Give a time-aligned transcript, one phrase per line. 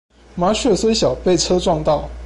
[0.33, 2.09] 麻雀雖小，被車撞到